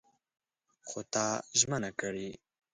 خو 0.87 0.99
تا 1.13 1.25
ژمنه 1.59 1.89
کړې! 1.99 2.29